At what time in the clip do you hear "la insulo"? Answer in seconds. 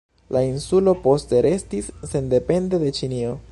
0.35-0.93